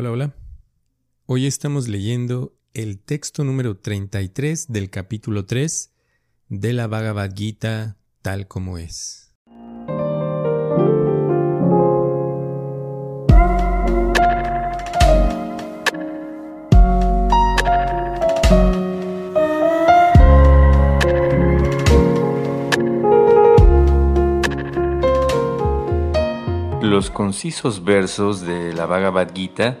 Hola, 0.00 0.12
hola. 0.12 0.34
Hoy 1.26 1.46
estamos 1.46 1.88
leyendo 1.88 2.56
el 2.72 3.00
texto 3.00 3.42
número 3.42 3.78
33 3.78 4.70
del 4.70 4.90
capítulo 4.90 5.44
3 5.44 5.92
de 6.50 6.72
la 6.72 6.86
Bhagavad 6.86 7.34
Gita 7.34 7.96
tal 8.22 8.46
como 8.46 8.78
es. 8.78 9.34
Los 26.82 27.10
concisos 27.10 27.82
versos 27.82 28.42
de 28.42 28.72
la 28.74 28.86
Bhagavad 28.86 29.34
Gita 29.34 29.80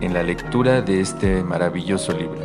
en 0.00 0.14
la 0.14 0.22
lectura 0.22 0.82
de 0.82 1.00
este 1.00 1.42
maravilloso 1.42 2.12
libro. 2.12 2.40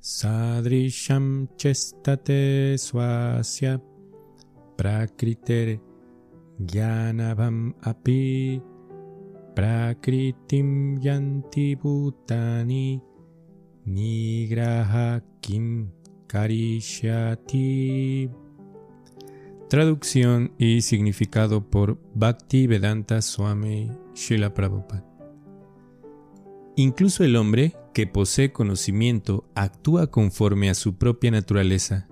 Sadrisham 0.00 1.48
chestate 1.56 2.76
swasya 2.78 3.80
prakriter 4.76 5.80
gyanavam 6.58 7.74
api 7.82 8.60
prakritim 9.54 11.00
yanti 11.00 11.76
bhutani 11.76 13.00
nigraha 13.86 15.20
kim 15.40 15.90
Karishyati. 16.30 17.66
Traducción 19.70 20.52
y 20.58 20.80
significado 20.80 21.70
por 21.70 22.00
Bhakti 22.16 22.66
Vedanta 22.66 23.22
Swami 23.22 23.88
Srila 24.14 24.52
Prabhupada. 24.52 25.06
Incluso 26.74 27.22
el 27.22 27.36
hombre 27.36 27.76
que 27.94 28.08
posee 28.08 28.50
conocimiento 28.50 29.48
actúa 29.54 30.08
conforme 30.08 30.70
a 30.70 30.74
su 30.74 30.96
propia 30.96 31.30
naturaleza, 31.30 32.08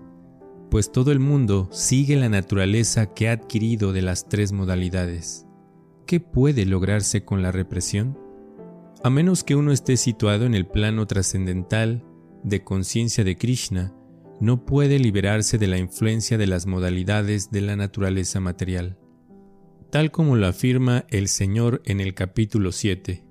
pues 0.70 0.92
todo 0.92 1.10
el 1.10 1.18
mundo 1.18 1.68
sigue 1.72 2.14
la 2.14 2.28
naturaleza 2.28 3.12
que 3.12 3.28
ha 3.28 3.32
adquirido 3.32 3.92
de 3.92 4.02
las 4.02 4.28
tres 4.28 4.52
modalidades. 4.52 5.44
¿Qué 6.06 6.20
puede 6.20 6.64
lograrse 6.64 7.24
con 7.24 7.42
la 7.42 7.50
represión? 7.50 8.16
A 9.02 9.10
menos 9.10 9.42
que 9.42 9.56
uno 9.56 9.72
esté 9.72 9.96
situado 9.96 10.46
en 10.46 10.54
el 10.54 10.68
plano 10.68 11.08
trascendental 11.08 12.04
de 12.44 12.62
conciencia 12.62 13.24
de 13.24 13.36
Krishna, 13.36 13.97
no 14.40 14.64
puede 14.64 14.98
liberarse 14.98 15.58
de 15.58 15.66
la 15.66 15.78
influencia 15.78 16.38
de 16.38 16.46
las 16.46 16.66
modalidades 16.66 17.50
de 17.50 17.60
la 17.60 17.76
naturaleza 17.76 18.40
material, 18.40 18.98
tal 19.90 20.10
como 20.10 20.36
lo 20.36 20.46
afirma 20.46 21.06
el 21.10 21.28
Señor 21.28 21.82
en 21.84 22.00
el 22.00 22.14
capítulo 22.14 22.72
7. 22.72 23.24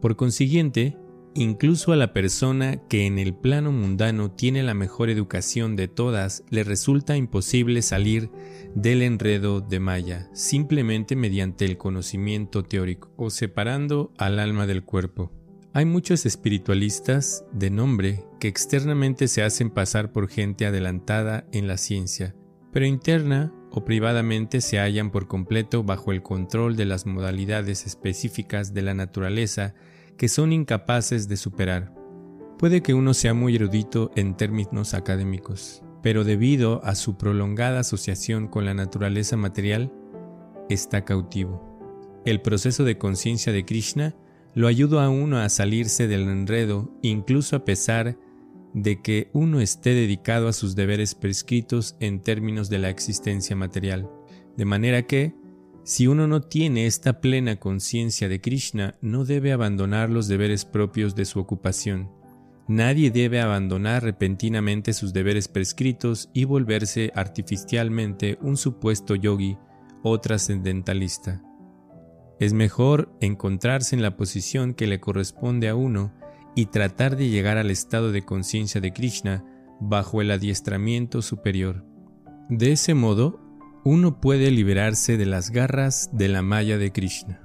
Por 0.00 0.16
consiguiente, 0.16 0.96
incluso 1.34 1.92
a 1.92 1.96
la 1.96 2.12
persona 2.12 2.76
que 2.88 3.06
en 3.06 3.18
el 3.18 3.34
plano 3.34 3.72
mundano 3.72 4.30
tiene 4.30 4.62
la 4.62 4.74
mejor 4.74 5.10
educación 5.10 5.74
de 5.74 5.88
todas, 5.88 6.44
le 6.50 6.64
resulta 6.64 7.16
imposible 7.16 7.82
salir 7.82 8.30
del 8.74 9.02
enredo 9.02 9.60
de 9.60 9.80
Maya, 9.80 10.28
simplemente 10.32 11.16
mediante 11.16 11.64
el 11.64 11.76
conocimiento 11.76 12.62
teórico 12.62 13.12
o 13.16 13.30
separando 13.30 14.12
al 14.18 14.38
alma 14.38 14.66
del 14.66 14.84
cuerpo. 14.84 15.32
Hay 15.72 15.84
muchos 15.84 16.24
espiritualistas 16.24 17.44
de 17.52 17.70
nombre 17.70 18.24
que 18.38 18.48
externamente 18.48 19.28
se 19.28 19.42
hacen 19.42 19.70
pasar 19.70 20.12
por 20.12 20.28
gente 20.28 20.66
adelantada 20.66 21.46
en 21.52 21.68
la 21.68 21.76
ciencia, 21.76 22.34
pero 22.72 22.86
interna 22.86 23.52
o 23.70 23.84
privadamente 23.84 24.60
se 24.60 24.78
hallan 24.78 25.10
por 25.10 25.26
completo 25.26 25.82
bajo 25.82 26.12
el 26.12 26.22
control 26.22 26.76
de 26.76 26.86
las 26.86 27.06
modalidades 27.06 27.86
específicas 27.86 28.74
de 28.74 28.82
la 28.82 28.94
naturaleza 28.94 29.74
que 30.16 30.28
son 30.28 30.52
incapaces 30.52 31.28
de 31.28 31.36
superar. 31.36 31.94
Puede 32.58 32.82
que 32.82 32.94
uno 32.94 33.12
sea 33.12 33.34
muy 33.34 33.56
erudito 33.56 34.10
en 34.16 34.36
términos 34.36 34.94
académicos, 34.94 35.82
pero 36.02 36.24
debido 36.24 36.82
a 36.84 36.94
su 36.94 37.18
prolongada 37.18 37.80
asociación 37.80 38.48
con 38.48 38.64
la 38.64 38.72
naturaleza 38.72 39.36
material, 39.36 39.92
está 40.70 41.04
cautivo. 41.04 41.76
El 42.24 42.40
proceso 42.40 42.84
de 42.84 42.98
conciencia 42.98 43.52
de 43.52 43.64
Krishna 43.64 44.16
lo 44.54 44.68
ayuda 44.68 45.04
a 45.04 45.10
uno 45.10 45.38
a 45.38 45.48
salirse 45.50 46.08
del 46.08 46.22
enredo, 46.22 46.90
incluso 47.02 47.56
a 47.56 47.64
pesar 47.64 48.16
de 48.74 49.00
que 49.00 49.30
uno 49.32 49.60
esté 49.60 49.90
dedicado 49.90 50.48
a 50.48 50.52
sus 50.52 50.76
deberes 50.76 51.14
prescritos 51.14 51.96
en 52.00 52.20
términos 52.20 52.68
de 52.68 52.78
la 52.78 52.90
existencia 52.90 53.56
material. 53.56 54.10
De 54.56 54.64
manera 54.64 55.02
que, 55.02 55.34
si 55.84 56.06
uno 56.06 56.26
no 56.26 56.40
tiene 56.40 56.86
esta 56.86 57.20
plena 57.20 57.56
conciencia 57.56 58.28
de 58.28 58.40
Krishna, 58.40 58.96
no 59.00 59.24
debe 59.24 59.52
abandonar 59.52 60.10
los 60.10 60.28
deberes 60.28 60.64
propios 60.64 61.14
de 61.14 61.24
su 61.24 61.38
ocupación. 61.38 62.10
Nadie 62.68 63.12
debe 63.12 63.40
abandonar 63.40 64.02
repentinamente 64.02 64.92
sus 64.92 65.12
deberes 65.12 65.46
prescritos 65.46 66.30
y 66.34 66.44
volverse 66.44 67.12
artificialmente 67.14 68.38
un 68.40 68.56
supuesto 68.56 69.14
yogi 69.14 69.56
o 70.02 70.18
trascendentalista. 70.20 71.42
Es 72.40 72.52
mejor 72.52 73.16
encontrarse 73.20 73.94
en 73.94 74.02
la 74.02 74.16
posición 74.16 74.74
que 74.74 74.86
le 74.86 75.00
corresponde 75.00 75.68
a 75.68 75.76
uno 75.76 76.12
y 76.56 76.66
tratar 76.66 77.16
de 77.16 77.28
llegar 77.28 77.58
al 77.58 77.70
estado 77.70 78.10
de 78.10 78.24
conciencia 78.24 78.80
de 78.80 78.92
Krishna 78.92 79.44
bajo 79.78 80.22
el 80.22 80.30
adiestramiento 80.30 81.22
superior. 81.22 81.84
De 82.48 82.72
ese 82.72 82.94
modo, 82.94 83.38
uno 83.84 84.20
puede 84.20 84.50
liberarse 84.50 85.18
de 85.18 85.26
las 85.26 85.50
garras 85.50 86.10
de 86.12 86.28
la 86.28 86.42
malla 86.42 86.78
de 86.78 86.90
Krishna. 86.90 87.42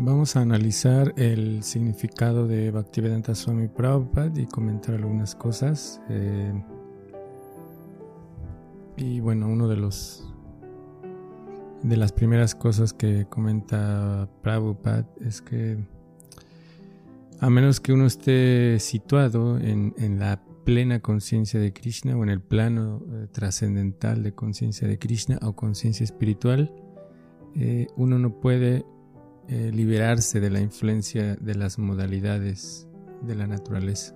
Vamos 0.00 0.36
a 0.36 0.42
analizar 0.42 1.14
el 1.16 1.64
significado 1.64 2.46
de 2.46 2.70
Bhaktivedanta 2.70 3.34
Swami 3.34 3.66
Prabhupada 3.66 4.40
y 4.40 4.46
comentar 4.46 4.94
algunas 4.94 5.34
cosas. 5.34 6.00
Eh, 6.08 6.52
y 8.98 9.20
bueno, 9.20 9.48
uno 9.48 9.68
de 9.68 9.76
los 9.76 10.24
de 11.82 11.96
las 11.96 12.12
primeras 12.12 12.54
cosas 12.54 12.92
que 12.92 13.26
comenta 13.28 14.28
Prabhupada 14.42 15.08
es 15.20 15.40
que 15.40 15.78
a 17.40 17.50
menos 17.50 17.80
que 17.80 17.92
uno 17.92 18.06
esté 18.06 18.80
situado 18.80 19.58
en, 19.58 20.18
la 20.18 20.42
plena 20.64 21.00
conciencia 21.00 21.60
de 21.60 21.72
Krishna 21.72 22.16
o 22.16 22.24
en 22.24 22.30
el 22.30 22.40
plano 22.40 23.00
eh, 23.10 23.28
trascendental 23.30 24.22
de 24.22 24.34
conciencia 24.34 24.88
de 24.88 24.98
Krishna 24.98 25.38
o 25.42 25.54
conciencia 25.54 26.02
espiritual, 26.02 26.74
eh, 27.54 27.86
uno 27.96 28.18
no 28.18 28.40
puede 28.40 28.84
eh, 29.46 29.70
liberarse 29.72 30.40
de 30.40 30.50
la 30.50 30.60
influencia 30.60 31.36
de 31.36 31.54
las 31.54 31.78
modalidades 31.78 32.88
de 33.22 33.34
la 33.36 33.46
naturaleza. 33.46 34.14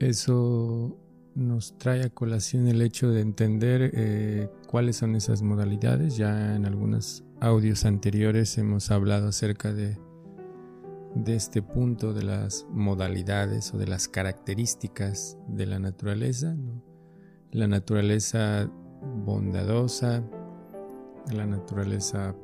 Eso 0.00 0.96
nos 1.34 1.78
trae 1.78 2.04
a 2.04 2.10
colación 2.10 2.66
el 2.66 2.82
hecho 2.82 3.10
de 3.10 3.20
entender 3.20 3.92
eh, 3.94 4.48
cuáles 4.66 4.96
son 4.96 5.14
esas 5.14 5.42
modalidades. 5.42 6.16
Ya 6.16 6.56
en 6.56 6.66
algunos 6.66 7.24
audios 7.40 7.84
anteriores 7.84 8.58
hemos 8.58 8.90
hablado 8.90 9.28
acerca 9.28 9.72
de, 9.72 9.96
de 11.14 11.36
este 11.36 11.62
punto 11.62 12.12
de 12.12 12.24
las 12.24 12.66
modalidades 12.70 13.72
o 13.72 13.78
de 13.78 13.86
las 13.86 14.08
características 14.08 15.38
de 15.48 15.66
la 15.66 15.78
naturaleza. 15.78 16.56
La 17.52 17.66
naturaleza 17.66 18.70
bondadosa, 19.24 20.22
la 21.32 21.46
naturaleza 21.46 22.34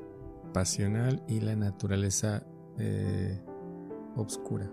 pasional 0.53 1.23
y 1.29 1.41
la 1.41 1.57
naturaleza 1.57 2.47
eh, 2.79 3.41
obscura. 4.17 4.71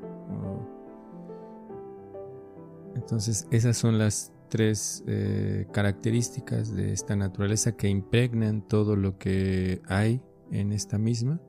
Entonces 2.96 3.48
esas 3.52 3.78
son 3.78 3.98
las 3.98 4.32
tres 4.52 5.04
eh, 5.08 5.66
características 5.72 6.76
de 6.76 6.92
esta 6.92 7.16
naturaleza 7.16 7.72
que 7.72 7.88
impregnan 7.88 8.68
todo 8.68 8.98
lo 8.98 9.18
que 9.18 9.82
hay 9.88 10.22
en 10.52 10.74
esta 10.74 10.98
misma. 10.98 11.40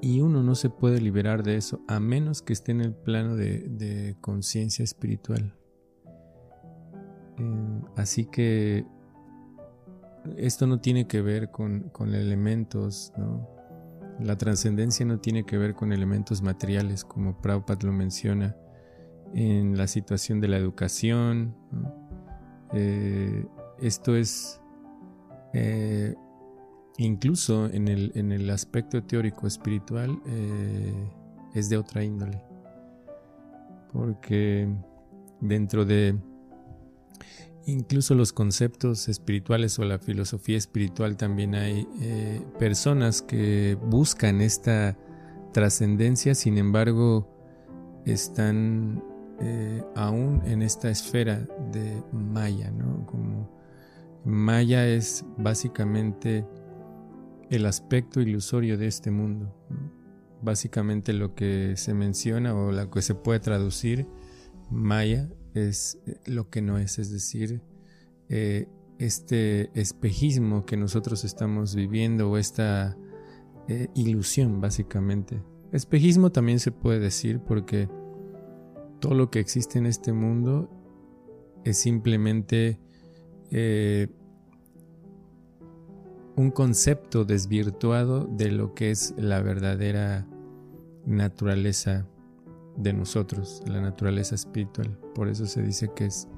Y 0.00 0.20
uno 0.20 0.42
no 0.42 0.54
se 0.54 0.70
puede 0.70 1.00
liberar 1.00 1.42
de 1.42 1.56
eso 1.56 1.80
a 1.88 1.98
menos 1.98 2.42
que 2.42 2.52
esté 2.52 2.72
en 2.72 2.80
el 2.80 2.94
plano 2.94 3.34
de, 3.34 4.16
conciencia 4.20 4.84
espiritual. 4.84 5.54
Eh, 7.38 7.82
así 7.96 8.26
que 8.26 8.86
esto 10.36 10.68
no 10.68 10.80
tiene 10.80 11.08
que 11.08 11.22
ver 11.22 11.50
con, 11.50 11.90
elementos, 12.14 13.12
La 14.20 14.38
trascendencia 14.38 15.04
no 15.04 15.18
tiene 15.18 15.44
que 15.44 15.58
ver 15.58 15.74
con 15.74 15.92
elementos 15.92 16.40
materiales, 16.40 17.04
como 17.04 17.40
Prabhupada 17.40 17.80
lo 17.82 17.92
menciona 17.92 18.56
en 19.34 19.76
la 19.76 19.86
situación 19.86 20.40
de 20.40 20.48
la 20.48 20.56
educación. 20.56 21.54
Eh, 22.72 23.46
esto 23.80 24.16
es 24.16 24.60
eh, 25.52 26.14
incluso 26.98 27.66
en 27.66 27.88
el, 27.88 28.12
en 28.14 28.32
el, 28.32 28.48
aspecto 28.50 29.02
teórico 29.02 29.46
espiritual 29.46 30.20
eh, 30.26 31.10
es 31.54 31.68
de 31.68 31.76
otra 31.76 32.04
índole. 32.04 32.42
Porque 33.92 34.68
dentro 35.40 35.84
de 35.84 36.16
incluso 37.66 38.14
los 38.14 38.32
conceptos 38.32 39.08
espirituales 39.08 39.78
o 39.78 39.84
la 39.84 39.98
filosofía 39.98 40.56
espiritual 40.56 41.16
también 41.16 41.54
hay 41.54 41.86
personas 42.58 43.20
que 43.22 43.76
buscan 43.80 44.40
esta 44.40 44.96
trascendencia, 45.52 46.34
sin 46.34 46.58
embargo, 46.58 47.28
están 48.06 49.02
eh, 49.40 49.82
aún 49.96 50.42
en 50.44 50.62
esta 50.62 50.90
esfera 50.90 51.46
de 51.72 52.02
Maya, 52.12 52.70
¿no? 52.70 53.06
Como 53.06 53.50
Maya 54.24 54.86
es 54.86 55.24
básicamente 55.38 56.46
el 57.48 57.66
aspecto 57.66 58.20
ilusorio 58.20 58.76
de 58.76 58.86
este 58.86 59.10
mundo. 59.10 59.54
Básicamente 60.42 61.12
lo 61.12 61.34
que 61.34 61.74
se 61.76 61.94
menciona 61.94 62.54
o 62.54 62.70
lo 62.70 62.90
que 62.90 63.02
se 63.02 63.14
puede 63.14 63.40
traducir, 63.40 64.06
Maya 64.70 65.28
es 65.54 65.98
lo 66.26 66.48
que 66.50 66.62
no 66.62 66.78
es, 66.78 66.98
es 66.98 67.10
decir, 67.10 67.62
eh, 68.28 68.68
este 68.98 69.70
espejismo 69.78 70.66
que 70.66 70.76
nosotros 70.76 71.24
estamos 71.24 71.74
viviendo 71.74 72.30
o 72.30 72.36
esta 72.36 72.96
eh, 73.68 73.88
ilusión 73.94 74.60
básicamente. 74.60 75.42
Espejismo 75.72 76.30
también 76.30 76.60
se 76.60 76.72
puede 76.72 77.00
decir 77.00 77.40
porque 77.40 77.88
todo 79.00 79.14
lo 79.14 79.30
que 79.30 79.40
existe 79.40 79.78
en 79.78 79.86
este 79.86 80.12
mundo 80.12 80.68
es 81.64 81.78
simplemente 81.78 82.78
eh, 83.50 84.08
un 86.36 86.50
concepto 86.50 87.24
desvirtuado 87.24 88.26
de 88.26 88.52
lo 88.52 88.74
que 88.74 88.90
es 88.90 89.14
la 89.16 89.42
verdadera 89.42 90.26
naturaleza 91.06 92.06
de 92.76 92.92
nosotros, 92.92 93.62
la 93.66 93.80
naturaleza 93.80 94.34
espiritual. 94.34 94.98
Por 95.14 95.28
eso 95.28 95.46
se 95.46 95.62
dice 95.62 95.90
que 95.94 96.06
es 96.06 96.28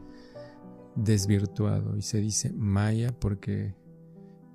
desvirtuado 0.97 1.97
y 1.97 2.03
se 2.03 2.19
dice 2.19 2.53
maya 2.53 3.13
porque 3.19 3.75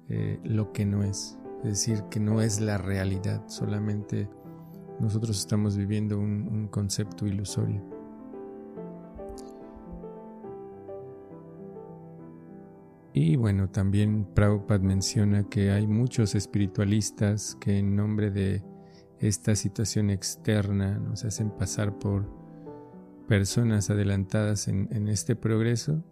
eh, 0.10 0.40
lo 0.44 0.72
que 0.72 0.86
no 0.86 1.04
es, 1.04 1.38
es 1.60 1.70
decir, 1.70 2.04
que 2.10 2.20
no 2.20 2.42
es 2.42 2.60
la 2.62 2.78
realidad, 2.78 3.48
solamente 3.48 4.30
nosotros 5.00 5.40
estamos 5.40 5.78
viviendo 5.78 6.18
un 6.18 6.68
concepto 6.70 7.28
ilusorio. 7.28 7.97
Y 13.20 13.36
bueno, 13.36 13.68
también 13.68 14.26
Prabhupada 14.36 14.78
menciona 14.78 15.50
que 15.50 15.72
hay 15.72 15.88
muchos 15.88 16.36
espiritualistas 16.36 17.58
que 17.60 17.80
en 17.80 17.96
nombre 17.96 18.30
de 18.30 18.64
esta 19.18 19.56
situación 19.56 20.12
externa 20.12 21.00
nos 21.00 21.26
hacen 21.26 21.50
pasar 21.50 21.98
por 21.98 22.30
personas 23.28 23.90
adelantadas 23.90 24.68
en, 24.68 25.08
este 25.08 25.36
progreso. 25.36 26.04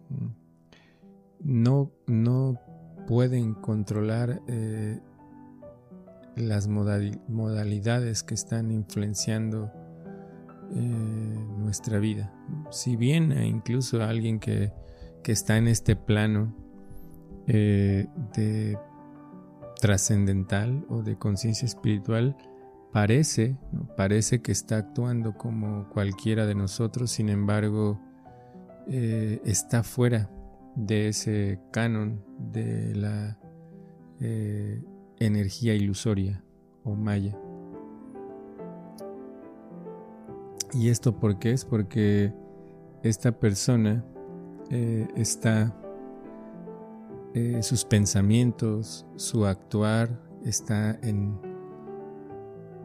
No, 1.38 1.92
no 2.08 2.58
pueden 3.06 3.54
controlar 3.54 4.42
eh, 4.48 4.98
las 6.34 6.66
modalidades 6.66 8.24
que 8.24 8.34
están 8.34 8.72
influenciando 8.72 9.70
eh, 10.74 11.46
nuestra 11.56 12.00
vida. 12.00 12.34
Si 12.72 12.96
bien 12.96 13.30
incluso 13.30 14.02
alguien 14.02 14.40
que, 14.40 14.72
que 15.22 15.30
está 15.30 15.56
en 15.56 15.68
este 15.68 15.94
plano, 15.94 16.65
eh, 17.48 18.08
de 18.34 18.76
trascendental 19.80 20.84
o 20.88 21.02
de 21.02 21.16
conciencia 21.16 21.64
espiritual 21.64 22.36
parece, 22.92 23.56
parece 23.96 24.42
que 24.42 24.50
está 24.50 24.78
actuando 24.78 25.36
como 25.36 25.88
cualquiera 25.90 26.44
de 26.46 26.56
nosotros, 26.56 27.12
sin 27.12 27.28
embargo 27.28 28.00
eh, 28.88 29.40
está 29.44 29.84
fuera 29.84 30.28
de 30.74 31.08
ese 31.08 31.60
canon 31.70 32.24
de 32.38 32.96
la 32.96 33.38
eh, 34.18 34.82
energía 35.20 35.74
ilusoria 35.74 36.42
o 36.82 36.96
maya. 36.96 37.38
¿Y 40.72 40.88
esto 40.88 41.20
por 41.20 41.38
qué 41.38 41.52
es? 41.52 41.64
Porque 41.64 42.32
esta 43.04 43.38
persona 43.38 44.04
está 45.14 45.80
eh, 47.36 47.62
sus 47.62 47.84
pensamientos, 47.84 49.04
su 49.16 49.44
actuar 49.44 50.22
está 50.46 50.98
en, 51.02 51.38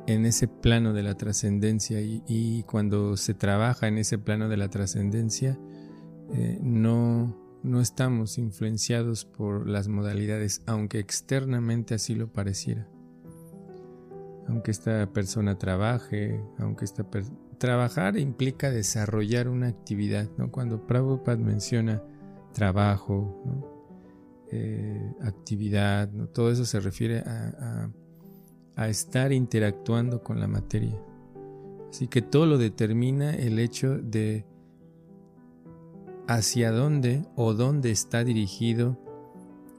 en 0.08 0.26
ese 0.26 0.50
plano 0.50 0.92
de 0.92 1.04
la 1.04 1.16
trascendencia 1.16 2.02
y, 2.02 2.64
cuando 2.64 3.16
se 3.16 3.34
trabaja 3.34 3.88
en 3.88 3.98
ese 3.98 4.18
plano 4.18 4.50
de 4.50 4.58
la 4.58 4.70
trascendencia 4.70 5.58
eh, 6.34 6.60
no, 6.62 7.34
no 7.64 7.80
estamos 7.80 8.38
influenciados 8.38 9.24
por 9.24 9.70
las 9.70 9.88
modalidades, 9.88 10.64
aunque 10.66 11.00
externamente 11.00 11.94
así 11.94 12.14
lo 12.14 12.34
pareciera. 12.34 12.90
Aunque 14.50 14.72
esta 14.72 15.14
persona 15.14 15.58
trabaje, 15.58 16.44
aunque 16.58 16.84
esta 16.84 17.06
trabajar 17.58 18.18
implica 18.18 18.70
desarrollar 18.70 19.48
una 19.48 19.70
actividad, 19.70 20.30
¿no? 20.38 20.52
Cuando 20.52 20.86
Prabhupada 20.88 21.38
menciona 21.38 22.04
trabajo, 22.52 23.42
¿no? 23.46 23.81
Eh, 24.54 25.14
actividad, 25.22 26.10
todo 26.34 26.52
eso 26.52 26.66
se 26.66 26.82
refiere 26.82 27.20
a, 27.20 27.90
estar 28.88 29.32
interactuando 29.32 30.24
con 30.24 30.40
la 30.40 30.48
materia. 30.48 31.00
Así 31.90 32.08
que 32.08 32.24
todo 32.24 32.48
lo 32.48 32.58
determina 32.58 33.36
el 33.36 33.60
hecho 33.60 34.00
de 34.00 34.44
hacia 36.28 36.72
dónde 36.72 37.24
o 37.36 37.54
dónde 37.54 37.92
está 37.92 38.24
dirigido 38.24 38.98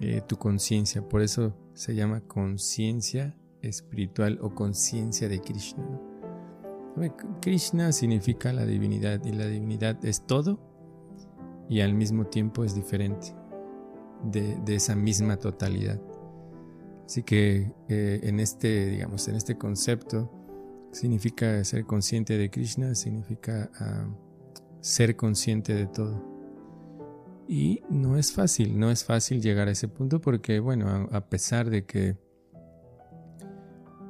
eh, 0.01 0.23
tu 0.27 0.37
conciencia. 0.37 1.07
Por 1.07 1.21
eso 1.21 1.53
se 1.75 1.97
llama 1.97 2.21
conciencia 2.21 3.37
espiritual 3.61 4.39
o 4.41 4.55
conciencia 4.55 5.29
de 5.29 5.41
Krishna. 5.41 5.85
Krishna 7.41 7.91
significa 7.91 8.53
la 8.53 8.65
divinidad 8.65 9.25
y 9.25 9.33
la 9.33 9.47
divinidad 9.47 10.03
es 10.05 10.25
todo 10.25 10.61
y 11.69 11.81
al 11.81 11.95
mismo 11.95 12.27
tiempo 12.27 12.63
es 12.63 12.75
diferente 12.75 13.42
de, 14.25 14.61
esa 14.75 14.95
misma 14.95 15.37
totalidad. 15.37 16.01
Así 17.07 17.23
que 17.23 17.73
eh, 17.89 18.21
en 18.23 18.41
este, 18.41 18.87
digamos, 18.87 19.29
en 19.29 19.37
este 19.37 19.59
concepto 19.59 20.31
significa 20.93 21.63
ser 21.65 21.85
consciente 21.85 22.39
de 22.39 22.51
Krishna, 22.51 22.95
significa 22.95 23.71
ah, 23.79 24.07
ser 24.81 25.17
consciente 25.17 25.75
de 25.75 25.87
todo. 25.87 26.33
Y 27.49 27.83
no 27.91 28.17
es 28.17 28.33
fácil, 28.33 28.79
no 28.79 28.91
es 28.91 29.05
fácil 29.05 29.43
llegar 29.43 29.69
a 29.69 29.73
ese 29.73 29.89
punto 29.89 30.21
porque, 30.21 30.61
bueno, 30.61 31.09
a, 31.11 31.29
pesar 31.29 31.71
de 31.71 31.85
que 31.85 32.17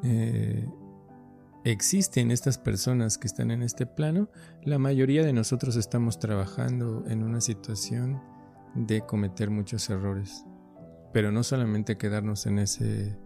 eh, 0.05 0.69
existen 1.65 2.31
estas 2.31 2.59
personas 2.59 3.19
que 3.19 3.27
están 3.27 3.51
en 3.51 3.63
este 3.63 3.87
plano, 3.87 4.29
la 4.63 4.79
mayoría 4.79 5.25
de 5.25 5.33
nosotros 5.33 5.77
estamos 5.77 6.19
trabajando 6.19 7.05
en 7.09 7.23
una 7.23 7.41
situación 7.41 8.21
de 8.75 9.03
cometer 9.03 9.51
muchos 9.51 9.89
errores. 9.91 10.45
Pero 11.13 11.31
no 11.31 11.43
solamente 11.43 11.99
quedarnos 11.99 12.47
en 12.47 12.59
ese 12.59 13.19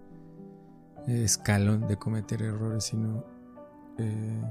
eh, 1.07 1.25
escalón 1.25 1.87
de 1.87 1.97
cometer 1.97 2.43
errores, 2.43 2.85
sino 2.85 3.25
eh, 3.99 4.43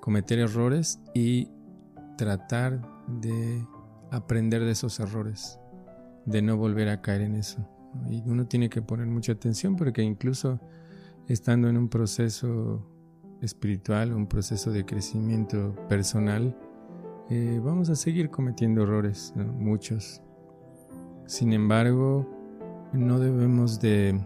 cometer 0.00 0.38
errores 0.38 1.00
y 1.14 1.48
tratar 2.16 2.80
de 3.08 3.66
aprender 4.10 4.64
de 4.64 4.72
esos 4.72 5.00
errores, 5.00 5.58
de 6.26 6.42
no 6.42 6.56
volver 6.56 6.88
a 6.88 7.00
caer 7.00 7.22
en 7.22 7.36
eso. 7.36 7.66
Y 8.10 8.22
uno 8.28 8.46
tiene 8.46 8.68
que 8.68 8.82
poner 8.82 9.06
mucha 9.06 9.32
atención 9.32 9.76
porque 9.76 10.02
incluso 10.02 10.60
estando 11.28 11.68
en 11.68 11.76
un 11.76 11.88
proceso 11.88 12.86
espiritual, 13.40 14.12
un 14.12 14.26
proceso 14.26 14.70
de 14.70 14.84
crecimiento 14.84 15.74
personal, 15.88 16.56
eh, 17.28 17.60
vamos 17.62 17.90
a 17.90 17.96
seguir 17.96 18.30
cometiendo 18.30 18.82
errores, 18.82 19.34
muchos. 19.58 20.22
Sin 21.26 21.52
embargo, 21.52 22.24
no 22.92 23.18
debemos 23.18 23.80
de 23.80 24.20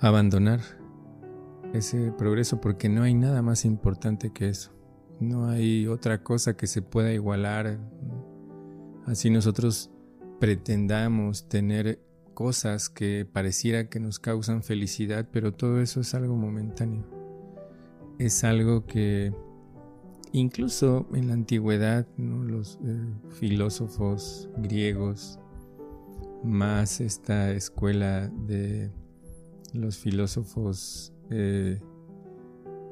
abandonar 0.00 0.60
ese 1.72 2.12
progreso 2.12 2.60
porque 2.60 2.88
no 2.88 3.02
hay 3.02 3.14
nada 3.14 3.42
más 3.42 3.64
importante 3.64 4.30
que 4.30 4.48
eso. 4.50 4.72
No 5.18 5.48
hay 5.48 5.86
otra 5.86 6.22
cosa 6.22 6.56
que 6.56 6.66
se 6.66 6.82
pueda 6.82 7.12
igualar. 7.12 7.78
Así 9.06 9.30
nosotros 9.30 9.90
pretendamos 10.38 11.48
tener 11.48 12.00
cosas 12.34 12.88
que 12.88 13.26
pareciera 13.30 13.88
que 13.88 13.98
nos 13.98 14.18
causan 14.18 14.62
felicidad, 14.62 15.26
pero 15.32 15.52
todo 15.52 15.80
eso 15.80 16.00
es 16.00 16.14
algo 16.14 16.36
momentáneo. 16.36 17.04
Es 18.18 18.44
algo 18.44 18.86
que 18.86 19.32
incluso 20.32 21.06
en 21.14 21.28
la 21.28 21.34
antigüedad 21.34 22.06
los 22.16 22.78
eh, 22.84 23.00
filósofos 23.30 24.48
griegos, 24.56 25.38
más 26.44 27.00
esta 27.00 27.50
escuela 27.52 28.28
de 28.28 28.90
los 29.72 29.98
filósofos 29.98 31.12
eh, 31.30 31.80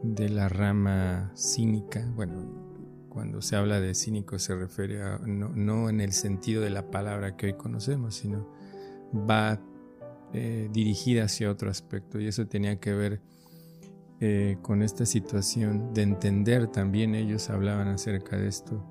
de 0.03 0.29
la 0.29 0.49
rama 0.49 1.33
cínica, 1.35 2.11
bueno, 2.15 2.67
cuando 3.09 3.41
se 3.41 3.57
habla 3.57 3.81
de 3.81 3.95
cínico 3.95 4.39
se 4.39 4.55
refiere 4.55 5.03
a, 5.03 5.19
no, 5.19 5.89
en 5.89 6.03
el 6.03 6.13
sentido 6.13 6.63
de 6.63 6.69
la 6.69 6.91
palabra 6.91 7.35
que 7.37 7.47
hoy 7.47 7.53
conocemos, 7.55 8.15
sino 8.15 8.47
va 9.15 9.59
eh, 10.35 10.69
dirigida 10.71 11.25
hacia 11.25 11.51
otro 11.51 11.71
aspecto. 11.71 12.21
Y 12.21 12.27
eso 12.27 12.47
tenía 12.47 12.79
que 12.79 12.93
ver 12.93 13.23
eh, 14.19 14.57
con 14.63 14.83
esta 14.83 15.05
situación 15.05 15.93
de 15.93 16.01
entender, 16.01 16.69
también 16.69 17.15
ellos 17.15 17.51
hablaban 17.51 17.89
acerca 17.89 18.39
de 18.39 18.49
esto, 18.49 18.83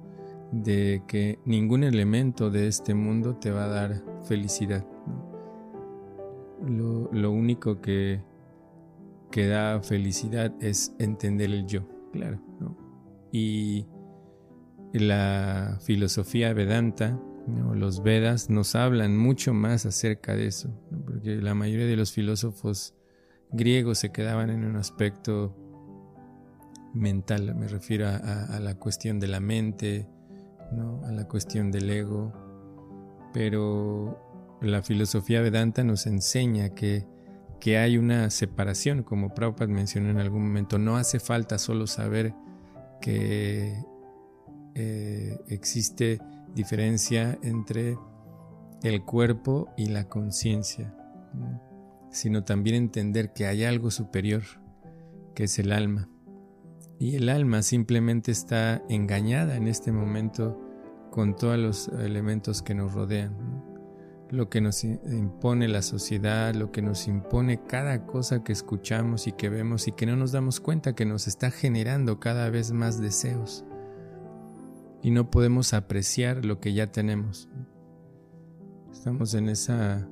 de 0.51 1.01
que 1.07 1.39
ningún 1.45 1.83
elemento 1.83 2.51
de 2.51 2.67
este 2.67 2.93
mundo 2.93 3.35
te 3.35 3.49
va 3.49 3.65
a 3.65 3.69
dar 3.69 4.03
felicidad. 4.27 4.85
Lo, 6.67 7.31
único 7.31 7.81
que, 7.81 8.21
que 9.31 9.47
da 9.47 9.81
felicidad 9.81 10.53
es 10.61 10.95
entender 10.99 11.49
el 11.49 11.65
yo, 11.65 11.87
claro. 12.11 12.39
Y 13.31 13.87
la 14.93 15.79
filosofía 15.81 16.53
Vedanta, 16.53 17.19
los 17.73 18.03
Vedas, 18.03 18.51
nos 18.51 18.75
hablan 18.75 19.17
mucho 19.17 19.55
más 19.55 19.87
acerca 19.87 20.35
de 20.35 20.47
eso, 20.47 20.69
porque 21.05 21.37
la 21.37 21.55
mayoría 21.55 21.87
de 21.87 21.95
los 21.95 22.11
filósofos 22.11 22.93
griegos 23.51 23.99
se 23.99 24.11
quedaban 24.11 24.49
en 24.49 24.65
un 24.65 24.75
aspecto 24.75 25.55
mental, 26.93 27.53
me 27.55 27.67
refiero 27.67 28.07
a, 28.07 28.59
la 28.59 28.75
cuestión 28.75 29.19
de 29.19 29.27
la 29.27 29.39
mente, 29.39 30.07
a 31.03 31.11
la 31.11 31.27
cuestión 31.27 31.71
del 31.71 31.89
ego, 31.89 32.31
pero 33.33 34.57
la 34.61 34.81
filosofía 34.81 35.41
Vedanta 35.41 35.83
nos 35.83 36.07
enseña 36.07 36.69
que, 36.69 37.05
que 37.59 37.77
hay 37.77 37.97
una 37.97 38.29
separación, 38.29 39.03
como 39.03 39.33
Prabhupada 39.33 39.71
mencionó 39.71 40.09
en 40.09 40.19
algún 40.19 40.43
momento, 40.43 40.79
no 40.79 40.95
hace 40.97 41.19
falta 41.19 41.57
solo 41.57 41.85
saber 41.85 42.33
que 43.01 43.75
eh, 44.73 45.37
existe 45.47 46.19
diferencia 46.53 47.37
entre 47.43 47.97
el 48.83 49.03
cuerpo 49.03 49.67
y 49.77 49.87
la 49.87 50.07
conciencia, 50.07 50.95
sino 52.15 52.45
también 52.45 52.77
entender 52.77 53.33
que 53.33 53.45
hay 53.45 53.65
algo 53.65 53.91
superior, 53.91 54.43
que 55.33 55.43
es 55.43 55.59
el 55.59 55.73
alma. 55.73 56.07
Y 56.97 57.15
el 57.15 57.27
alma 57.27 57.61
simplemente 57.61 58.31
está 58.31 58.81
engañada 58.87 59.57
en 59.57 59.67
este 59.67 59.91
momento 59.91 60.57
con 61.11 61.35
todos 61.35 61.59
los 61.59 61.87
elementos 61.89 62.61
que 62.61 62.73
nos 62.73 62.93
rodean. 62.93 63.35
Lo 64.31 64.49
que 64.49 64.61
nos 64.61 64.85
impone 64.85 65.67
la 65.67 65.81
sociedad, 65.81 66.55
lo 66.55 66.71
que 66.71 66.81
nos 66.81 67.07
impone 67.07 67.61
cada 67.67 68.05
cosa 68.05 68.45
que 68.45 68.53
escuchamos 68.53 69.27
y 69.27 69.33
que 69.33 69.49
vemos 69.49 69.89
y 69.89 69.91
que 69.91 70.05
no 70.05 70.15
nos 70.15 70.31
damos 70.31 70.61
cuenta 70.61 70.95
que 70.95 71.05
nos 71.05 71.27
está 71.27 71.51
generando 71.51 72.21
cada 72.21 72.49
vez 72.49 72.71
más 72.71 72.99
deseos 72.99 73.65
y 75.03 75.11
no 75.11 75.29
podemos 75.29 75.73
apreciar 75.73 76.45
lo 76.45 76.61
que 76.61 76.73
ya 76.73 76.93
tenemos. 76.93 77.49
Estamos 78.91 79.33
en 79.33 79.49
esa 79.49 80.07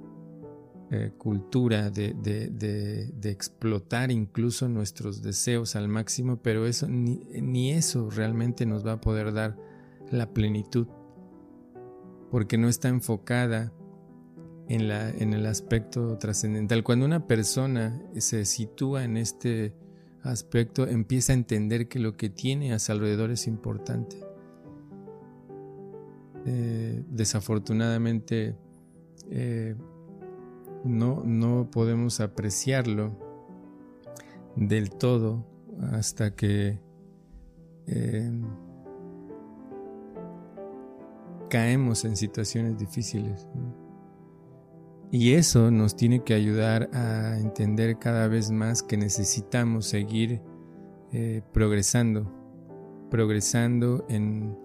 eh, 0.96 1.12
cultura 1.18 1.90
de, 1.90 3.12
explotar 3.24 4.12
incluso 4.12 4.70
nuestros 4.70 5.24
deseos 5.24 5.76
al 5.76 5.88
máximo, 5.88 6.38
pero 6.38 6.68
eso 6.68 6.88
ni, 6.88 7.72
eso 7.72 8.12
realmente 8.12 8.68
nos 8.68 8.86
va 8.86 8.92
a 8.92 9.02
poder 9.02 9.34
dar 9.34 9.58
la 10.12 10.32
plenitud, 10.34 10.86
porque 12.30 12.60
no 12.60 12.70
está 12.70 12.90
enfocada 12.90 13.74
en, 14.70 14.88
la, 14.88 15.10
en 15.10 15.34
el 15.34 15.48
aspecto 15.48 16.16
trascendental. 16.20 16.84
Cuando 16.84 17.06
una 17.06 17.26
persona 17.26 18.00
se 18.18 18.46
sitúa 18.46 19.04
en 19.04 19.18
este 19.18 19.74
aspecto, 20.22 20.86
empieza 20.86 21.34
a 21.34 21.38
entender 21.38 21.88
que 21.88 21.98
lo 21.98 22.18
que 22.18 22.30
tiene 22.30 22.72
a 22.72 22.78
su 22.78 22.92
alrededor 22.92 23.32
es 23.32 23.48
importante 23.48 24.18
eh, 26.46 27.04
desafortunadamente 27.10 28.56
eh, 29.32 29.76
no, 30.84 31.24
no 31.24 31.70
podemos 31.72 32.20
apreciarlo 32.20 33.12
del 34.56 34.92
todo 34.92 35.46
hasta 35.92 36.36
que 36.36 36.80
eh, 37.88 38.32
caemos 41.50 42.06
en 42.06 42.16
situaciones 42.16 42.78
difíciles. 42.78 43.48
Y 45.12 45.34
eso 45.34 45.70
nos 45.70 45.96
tiene 45.96 46.24
que 46.24 46.34
ayudar 46.34 46.90
a 46.94 47.38
entender 47.38 48.00
cada 48.00 48.28
vez 48.28 48.50
más 48.50 48.82
que 48.82 48.98
necesitamos 48.98 49.86
seguir 49.86 50.42
progresando, 51.52 52.32
progresando 53.12 54.04
en, 54.10 54.58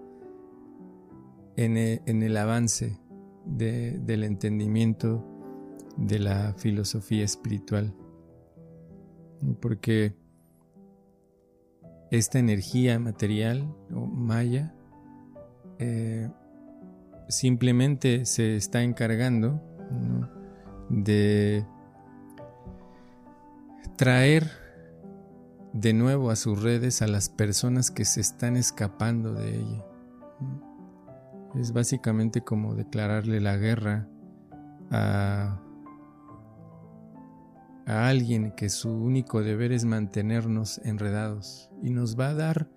e, 1.55 2.01
en, 2.03 2.23
el 2.23 2.37
avance 2.37 2.99
del 3.45 4.23
entendimiento 4.23 5.23
de 5.99 6.19
la 6.19 6.53
filosofía 6.57 7.23
espiritual. 7.23 7.93
Porque 9.61 10.15
esta 12.11 12.39
energía 12.39 12.99
material 12.99 13.75
o 13.93 14.05
maya 14.05 14.73
eh, 15.77 16.29
simplemente 17.27 18.25
se 18.25 18.55
está 18.55 18.81
encargando 18.81 19.61
de 20.89 21.65
traer 23.95 24.49
de 25.73 25.93
nuevo 25.93 26.31
a 26.31 26.35
sus 26.35 26.61
redes 26.61 27.01
a 27.01 27.07
las 27.07 27.29
personas 27.29 27.91
que 27.91 28.05
se 28.05 28.21
están 28.21 28.57
escapando 28.57 29.33
de 29.33 29.57
ella. 29.57 29.85
Es 31.55 31.73
básicamente 31.73 32.41
como 32.41 32.75
declararle 32.75 33.39
la 33.39 33.57
guerra 33.57 34.07
a, 34.91 35.61
a 37.89 38.07
alguien 38.07 38.51
que 38.51 38.69
su 38.69 38.91
único 38.91 39.41
deber 39.41 39.71
es 39.71 39.83
mantenernos 39.83 40.79
enredados 40.83 41.71
y 41.81 41.89
nos 41.89 42.19
va 42.19 42.29
a 42.29 42.33
dar, 42.35 42.69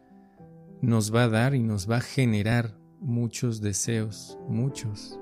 nos 0.81 1.15
va 1.15 1.25
a 1.25 1.29
dar 1.29 1.55
y 1.55 1.63
nos 1.63 1.89
va 1.89 1.99
a 1.99 2.01
generar 2.01 2.79
muchos 2.99 3.61
deseos, 3.61 4.39
muchos. 4.49 5.21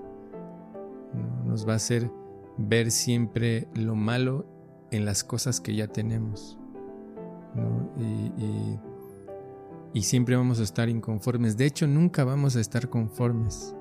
Nos 1.45 1.67
va 1.67 1.73
a 1.73 1.77
hacer 1.77 2.09
ver 2.57 2.93
siempre 2.93 3.67
lo 3.75 3.97
malo 3.97 4.47
en 4.93 5.05
las 5.05 5.25
cosas 5.25 5.61
que 5.61 5.75
ya 5.75 5.89
tenemos. 5.89 6.57
y, 9.93 10.03
siempre 10.03 10.37
vamos 10.37 10.61
a 10.61 10.63
estar 10.63 10.89
inconformes. 10.89 11.57
De 11.57 11.67
hecho, 11.67 11.89
nunca 11.89 12.23
vamos 12.23 12.55
a 12.55 12.61
estar 12.61 12.89
conformes 12.89 13.75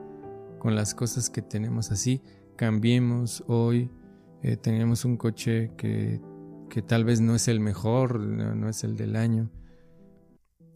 con 0.57 0.75
las 0.75 0.95
cosas 0.95 1.29
que 1.29 1.43
tenemos 1.43 1.91
así. 1.91 2.23
Cambiemos 2.55 3.43
hoy, 3.47 3.91
eh, 4.41 4.57
tenemos 4.57 5.05
un 5.05 5.17
coche 5.17 5.71
que, 5.77 6.21
que, 6.69 6.81
tal 6.81 7.03
vez 7.03 7.19
no 7.21 7.35
es 7.35 7.47
el 7.47 7.59
mejor, 7.59 8.19
no, 8.19 8.69
es 8.69 8.83
el 8.83 8.95
del 8.95 9.15
año. 9.15 9.49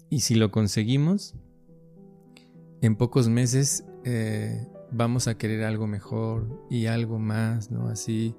Y 0.10 0.22
si 0.22 0.36
lo 0.36 0.52
conseguimos, 0.52 1.36
en 2.82 2.96
pocos 2.96 3.30
meses 3.30 3.86
eh, 4.04 4.68
vamos 4.92 5.28
a 5.28 5.38
querer 5.38 5.64
algo 5.64 5.88
mejor 5.88 6.66
y 6.70 6.88
algo 6.88 7.20
más, 7.20 7.72
¿no? 7.72 7.88
Así, 7.88 8.36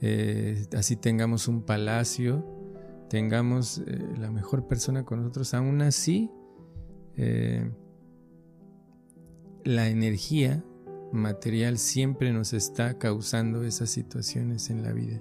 eh, 0.00 0.66
así 0.76 0.96
tengamos 0.96 1.48
un 1.48 1.62
palacio 1.62 2.44
tengamos 3.08 3.78
eh, 3.86 4.04
la 4.18 4.32
mejor 4.32 4.66
persona 4.66 5.04
con 5.04 5.20
nosotros, 5.20 5.54
aún 5.54 5.80
así 5.80 6.30
la 9.64 9.88
energía 9.88 10.62
material 11.16 11.78
siempre 11.78 12.32
nos 12.32 12.52
está 12.52 12.98
causando 12.98 13.64
esas 13.64 13.90
situaciones 13.90 14.70
en 14.70 14.82
la 14.82 14.92
vida. 14.92 15.20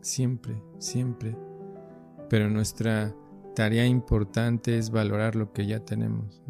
Siempre, 0.00 0.62
siempre. 0.78 1.36
Pero 2.28 2.50
nuestra 2.50 3.14
tarea 3.54 3.86
importante 3.86 4.78
es 4.78 4.90
valorar 4.90 5.36
lo 5.36 5.52
que 5.52 5.66
ya 5.66 5.80
tenemos, 5.80 6.42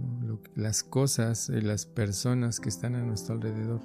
las 0.54 0.83
cosas 0.83 1.50
y 1.50 1.61
las 1.61 1.87
personas 1.87 2.61
que 2.61 2.69
están 2.69 2.95
a 2.95 3.02
nuestro 3.02 3.35
alrededor. 3.35 3.81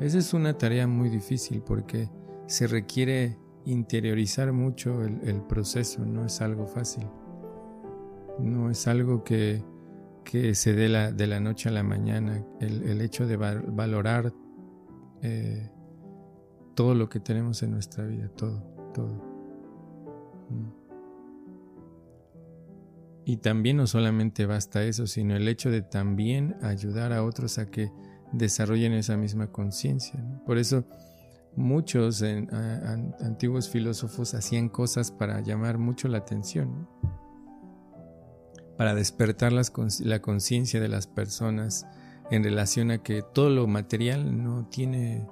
Esa 0.00 0.18
es 0.18 0.34
una 0.34 0.58
tarea 0.58 0.86
muy 0.86 1.08
difícil 1.08 1.62
porque 1.62 2.10
se 2.46 2.66
requiere 2.66 3.38
interiorizar 3.64 4.52
mucho 4.52 5.04
el, 5.04 5.42
proceso, 5.42 6.04
no 6.04 6.26
es 6.26 6.40
algo 6.40 6.66
fácil. 6.66 7.06
No 8.38 8.70
es 8.70 8.88
algo 8.88 9.22
que, 9.22 9.62
se 10.24 10.72
dé 10.74 10.88
la, 10.88 11.12
de 11.12 11.26
la 11.26 11.40
noche 11.40 11.68
a 11.68 11.72
la 11.72 11.82
mañana. 11.82 12.44
El, 12.60 13.00
hecho 13.00 13.26
de 13.26 13.36
valorar 13.36 14.32
eh, 15.22 15.70
todo 16.74 16.94
lo 16.94 17.08
que 17.08 17.20
tenemos 17.20 17.62
en 17.62 17.72
nuestra 17.72 18.04
vida, 18.04 18.28
todo, 18.36 18.62
todo. 18.94 19.12
Mm. 20.50 20.82
Y 23.24 23.36
también 23.36 23.76
no 23.76 23.86
solamente 23.86 24.46
basta 24.46 24.82
eso, 24.82 25.06
sino 25.06 25.36
el 25.36 25.46
hecho 25.46 25.70
de 25.70 25.82
también 25.82 26.56
ayudar 26.62 27.12
a 27.12 27.22
otros 27.22 27.58
a 27.58 27.66
que 27.66 27.92
desarrollen 28.32 28.92
esa 28.92 29.16
misma 29.16 29.52
conciencia. 29.52 30.20
Por 30.44 30.58
eso 30.58 30.84
muchos 31.54 32.22
antiguos 33.20 33.68
filósofos 33.68 34.34
hacían 34.34 34.68
cosas 34.68 35.12
para 35.12 35.40
llamar 35.40 35.78
mucho 35.78 36.08
la 36.08 36.18
atención, 36.18 36.88
para 38.76 38.94
despertar 38.94 39.52
la 39.52 40.22
conciencia 40.22 40.80
de 40.80 40.88
las 40.88 41.06
personas 41.06 41.86
en 42.30 42.44
relación 42.44 42.90
a 42.90 42.98
que 42.98 43.22
todo 43.22 43.50
lo 43.50 43.66
material 43.66 44.42
no 44.42 44.66
tiene 44.66 45.26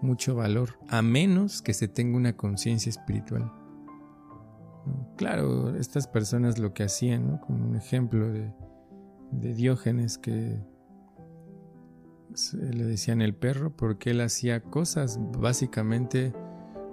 mucho 0.00 0.34
valor, 0.34 0.78
a 0.88 1.02
menos 1.02 1.62
que 1.62 1.74
se 1.74 1.88
tenga 1.88 2.16
una 2.16 2.36
conciencia 2.36 2.90
espiritual. 2.90 3.52
Claro, 5.16 5.76
estas 5.76 6.06
personas 6.06 6.58
lo 6.58 6.72
que 6.72 6.84
hacían, 6.84 7.38
como 7.38 7.66
un 7.66 7.76
ejemplo 7.76 8.30
de, 8.30 8.52
de 9.32 9.54
Diógenes 9.54 10.16
que 10.18 10.60
le 12.52 12.84
decían 12.84 13.22
el 13.22 13.34
perro 13.34 13.74
porque 13.74 14.10
él 14.10 14.20
hacía 14.20 14.62
cosas 14.62 15.18
básicamente 15.38 16.32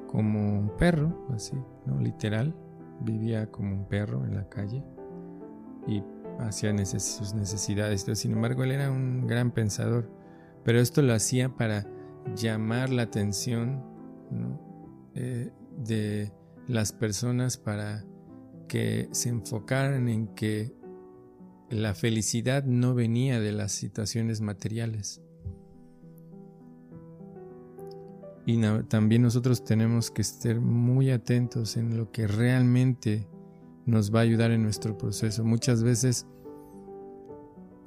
como 0.08 0.60
un 0.60 0.76
perro, 0.78 1.28
así, 1.34 1.56
¿no? 1.86 2.00
Literal, 2.00 2.56
vivía 3.02 3.52
como 3.52 3.74
un 3.74 3.88
perro 3.88 4.26
en 4.26 4.36
la 4.36 4.48
calle 4.48 4.84
y 5.88 6.04
hacía 6.40 6.74
sus 6.86 7.34
necesidades. 7.34 8.06
Sin 8.14 8.34
embargo, 8.34 8.64
él 8.64 8.72
era 8.72 8.92
un 8.92 9.28
gran 9.28 9.52
pensador, 9.52 10.10
pero 10.64 10.80
esto 10.80 11.02
lo 11.02 11.14
hacía 11.14 11.50
para 11.50 11.88
llamar 12.36 12.90
la 12.90 13.04
atención 13.04 13.84
eh, 15.16 15.52
de 15.78 16.32
las 16.68 16.92
personas 16.92 17.58
para 17.58 18.06
que 18.68 19.10
se 19.12 19.30
enfocaran 19.30 20.08
en 20.08 20.28
que 20.28 20.74
la 21.70 21.94
felicidad 21.94 22.64
no 22.64 22.94
venía 22.94 23.40
de 23.40 23.52
las 23.52 23.72
situaciones 23.72 24.42
materiales. 24.42 25.22
Y 28.46 28.60
también 28.90 29.22
nosotros 29.22 29.64
tenemos 29.64 30.12
que 30.12 30.22
estar 30.22 30.60
muy 30.60 31.12
atentos 31.12 31.78
en 31.78 31.98
lo 31.98 32.12
que 32.12 32.28
realmente 32.28 33.28
nos 33.86 34.14
va 34.14 34.20
a 34.20 34.24
ayudar 34.24 34.52
en 34.52 34.64
nuestro 34.64 34.98
proceso. 34.98 35.44
Muchas 35.44 35.84
veces 35.84 36.28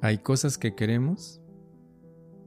hay 0.01 0.19
cosas 0.19 0.57
que 0.57 0.75
queremos, 0.75 1.41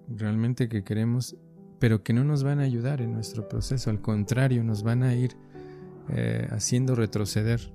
realmente 0.09 0.69
que 0.69 0.85
queremos, 0.85 1.37
pero 1.78 2.02
que 2.02 2.12
no 2.12 2.25
nos 2.25 2.45
van 2.45 2.61
a 2.61 2.62
ayudar 2.62 3.00
en 3.00 3.12
nuestro 3.12 3.49
proceso. 3.49 3.90
Al 3.90 4.00
contrario, 4.00 4.62
nos 4.62 4.83
van 4.83 5.02
a 5.02 5.14
ir 5.14 5.37
eh, 6.11 6.47
haciendo 6.50 6.95
retroceder. 6.95 7.73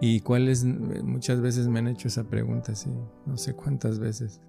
Y 0.00 0.20
cuáles, 0.20 0.64
muchas 0.64 1.40
veces 1.40 1.68
me 1.68 1.78
han 1.78 1.88
hecho 1.88 2.08
esa 2.08 2.24
pregunta, 2.24 2.74
sí, 2.74 2.90
no 3.24 3.38
sé 3.38 3.54
cuántas 3.54 3.98
veces. 3.98 4.42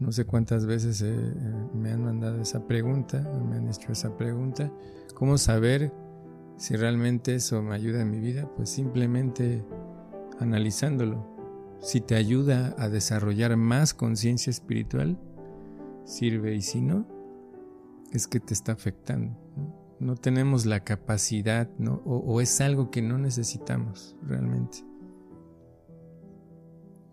No 0.00 0.12
sé 0.12 0.24
cuántas 0.24 0.64
veces 0.64 1.02
eh, 1.02 1.12
eh, 1.12 1.68
me 1.74 1.90
han 1.90 2.04
mandado 2.04 2.40
esa 2.40 2.66
pregunta, 2.66 3.20
me 3.48 3.56
han 3.56 3.68
hecho 3.68 3.90
esa 3.90 4.16
pregunta. 4.16 4.72
¿Cómo 5.14 5.38
saber 5.38 5.92
si 6.58 6.74
realmente 6.74 7.36
eso 7.36 7.62
me 7.62 7.74
ayuda 7.74 8.02
en 8.02 8.10
mi 8.10 8.18
vida? 8.18 8.50
Pues 8.56 8.68
simplemente 8.68 9.64
analizándolo. 10.40 11.24
Si 11.80 12.00
te 12.00 12.16
ayuda 12.16 12.74
a 12.76 12.88
desarrollar 12.88 13.56
más 13.56 13.94
conciencia 13.94 14.50
espiritual, 14.50 15.16
sirve 16.04 16.56
y 16.56 16.62
si 16.62 16.82
no, 16.82 17.06
es 18.12 18.26
que 18.26 18.40
te 18.40 18.54
está 18.54 18.72
afectando. 18.72 19.36
No, 20.00 20.16
tenemos 20.16 20.66
la 20.66 20.80
capacidad 20.80 21.68
o, 22.04 22.40
es 22.40 22.60
algo 22.60 22.90
que 22.90 23.02
no 23.02 23.18
necesitamos 23.18 24.16
realmente. 24.22 24.78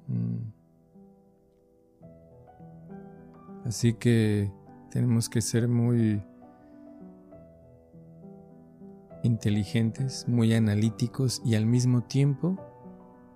Mm. 0.08 0.56
Así 3.66 3.94
que 3.94 4.52
tenemos 4.90 5.30
que 5.30 5.42
ser 5.42 5.68
muy 5.68 6.22
inteligentes, 9.26 10.28
muy 10.28 10.54
analíticos 10.54 11.42
y 11.44 11.56
al 11.56 11.66
mismo 11.66 12.04
tiempo 12.04 12.58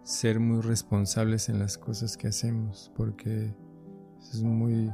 ser 0.04 0.40
muy 0.40 0.62
responsables 0.62 1.50
en 1.50 1.60
las 1.60 1.78
cosas 1.78 2.18
que 2.18 2.28
hacemos, 2.28 2.92
porque 2.96 3.54
es 4.20 4.42
muy, 4.44 4.92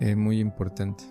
eh, 0.00 0.16
muy 0.16 0.40
importante. 0.40 1.04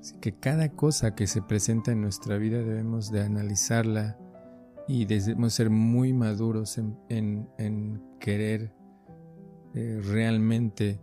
Así 0.00 0.16
que 0.20 0.38
cada 0.38 0.68
cosa 0.70 1.14
que 1.14 1.26
se 1.26 1.42
presenta 1.42 1.92
en 1.92 2.00
nuestra 2.00 2.36
vida 2.36 2.58
debemos 2.58 3.10
de 3.10 3.22
analizarla 3.22 4.18
y 4.86 5.04
debemos 5.04 5.54
ser 5.54 5.70
muy 5.70 6.12
maduros 6.12 6.78
en, 6.78 7.48
en 7.58 8.02
querer 8.20 8.72
eh, 9.74 10.00
realmente 10.02 11.00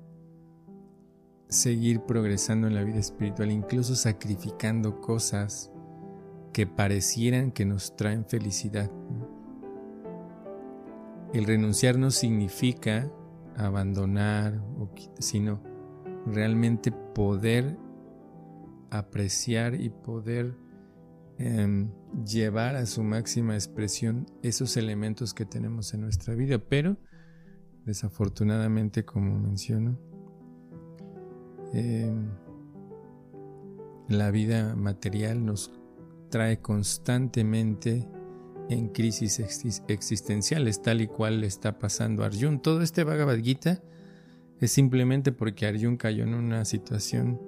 seguir 1.50 2.02
progresando 2.02 2.68
en 2.68 2.76
la 2.76 2.84
vida 2.84 3.00
espiritual, 3.00 3.52
incluso 3.52 3.96
sacrificando 3.96 5.02
cosas 5.02 5.72
que 6.54 6.66
parecieran 6.66 7.52
que 7.52 7.66
nos 7.66 7.96
traen 7.96 8.26
felicidad. 8.26 8.90
El 11.34 11.46
renunciar 11.46 11.98
no 11.98 12.12
significa 12.12 13.12
abandonar, 13.58 14.62
sino 15.20 15.62
realmente 16.26 16.92
poder 16.92 17.78
apreciar 18.90 19.76
y 19.76 19.90
poder 19.90 20.58
em, 21.38 21.92
llevar 22.26 22.76
a 22.76 22.86
su 22.86 23.04
máxima 23.04 23.56
expresión 23.56 24.26
esos 24.42 24.78
elementos 24.78 25.34
que 25.34 25.46
tenemos 25.46 25.94
en 25.94 26.02
nuestra 26.02 26.36
vida, 26.36 26.58
pero 26.58 26.98
desafortunadamente, 27.86 29.04
como 29.04 29.38
menciono, 29.38 30.00
em, 31.76 32.30
la 34.08 34.32
vida 34.32 34.76
material 34.76 35.46
nos 35.46 35.72
trae 36.30 36.60
constantemente 36.60 38.08
en 38.70 38.90
crisis 38.90 39.40
existenciales, 39.88 40.82
tal 40.82 41.02
y 41.02 41.08
cual 41.08 41.42
le 41.42 41.48
está 41.48 41.78
pasando 41.78 42.24
a 42.24 42.28
Arjun. 42.28 42.60
Todo 42.60 42.82
este 42.82 43.04
Bhagavad 43.04 43.38
Gita 43.38 43.82
es 44.60 44.72
simplemente 44.72 45.32
porque 45.32 45.68
Arjun 45.68 45.98
cayó 45.98 46.24
en 46.24 46.34
una 46.34 46.66
situación 46.66 47.40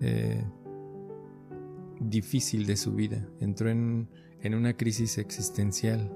eh, 0.00 0.42
difícil 2.00 2.66
de 2.66 2.76
su 2.76 2.94
vida, 2.94 3.28
entró 3.40 3.68
en, 3.68 4.08
en 4.40 4.54
una 4.54 4.74
crisis 4.74 5.18
existencial, 5.18 6.10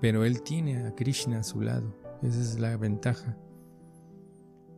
pero 0.00 0.24
él 0.24 0.42
tiene 0.42 0.86
a 0.86 0.94
Krishna 0.94 1.40
a 1.40 1.44
su 1.44 1.60
lado 1.60 2.00
esa 2.22 2.40
es 2.40 2.58
la 2.58 2.76
ventaja. 2.76 3.36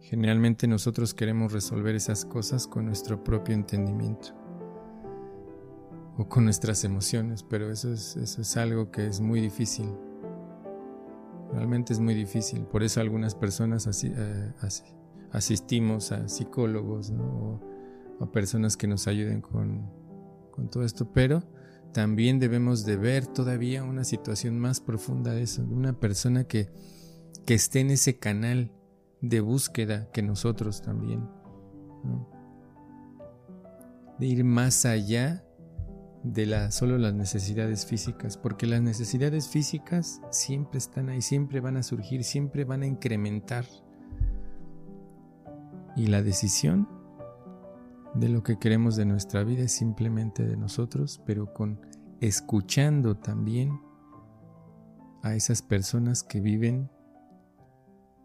Generalmente 0.02 0.66
nosotros 0.66 1.14
queremos 1.14 1.52
resolver 1.52 1.94
esas 1.94 2.24
cosas 2.24 2.66
con 2.66 2.86
nuestro 2.86 3.22
propio 3.24 3.54
entendimiento 3.54 4.28
o 6.16 6.28
con 6.28 6.44
nuestras 6.44 6.84
emociones, 6.84 7.42
pero 7.42 7.70
eso 7.70 7.92
es, 7.92 8.16
eso 8.16 8.42
es 8.42 8.56
algo 8.56 8.90
que 8.90 9.06
es 9.06 9.20
muy 9.20 9.40
difícil. 9.40 9.88
Realmente 11.52 11.92
es 11.92 12.00
muy 12.00 12.14
difícil. 12.14 12.64
Por 12.64 12.82
eso 12.82 13.00
algunas 13.00 13.34
personas 13.34 14.04
eh, 14.04 14.52
asistimos 15.30 16.12
a 16.12 16.28
psicólogos 16.28 17.10
o 17.10 17.60
a 18.20 18.30
personas 18.30 18.76
que 18.76 18.86
nos 18.86 19.06
ayuden 19.06 19.40
con, 19.40 19.90
con 20.50 20.68
todo 20.68 20.84
esto, 20.84 21.10
pero 21.12 21.42
también 21.92 22.38
debemos 22.38 22.84
de 22.84 22.96
ver 22.96 23.26
todavía 23.26 23.84
una 23.84 24.04
situación 24.04 24.58
más 24.58 24.80
profunda 24.80 25.32
de 25.32 25.42
eso, 25.42 25.62
de 25.62 25.74
una 25.74 25.98
persona 25.98 26.44
que 26.44 26.70
que 27.46 27.54
esté 27.54 27.80
en 27.80 27.90
ese 27.90 28.18
canal 28.18 28.70
de 29.22 29.40
búsqueda 29.40 30.10
que 30.12 30.22
nosotros 30.22 30.82
también. 30.82 31.26
De 34.18 34.26
ir 34.26 34.44
más 34.44 34.84
allá 34.84 35.44
de 36.24 36.46
la, 36.46 36.70
solo 36.70 36.98
las 36.98 37.14
necesidades 37.14 37.86
físicas, 37.86 38.36
porque 38.36 38.66
las 38.66 38.82
necesidades 38.82 39.48
físicas 39.48 40.20
siempre 40.30 40.78
están 40.78 41.08
ahí, 41.08 41.22
siempre 41.22 41.60
van 41.60 41.76
a 41.76 41.82
surgir, 41.82 42.24
siempre 42.24 42.64
van 42.64 42.82
a 42.82 42.86
incrementar. 42.86 43.64
Y 45.96 46.08
la 46.08 46.22
decisión 46.22 46.88
de 48.14 48.28
lo 48.28 48.42
que 48.42 48.58
queremos 48.58 48.96
de 48.96 49.04
nuestra 49.04 49.44
vida 49.44 49.62
es 49.62 49.72
simplemente 49.72 50.44
de 50.44 50.56
nosotros, 50.56 51.22
pero 51.24 51.52
con 51.52 51.80
escuchando 52.20 53.16
también 53.16 53.80
a 55.22 55.34
esas 55.34 55.62
personas 55.62 56.22
que 56.22 56.40
viven 56.40 56.90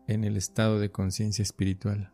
en 0.08 0.24
el 0.24 0.38
estado 0.38 0.80
de 0.80 0.91
conciencia 0.91 1.43
espiritual. 1.43 2.12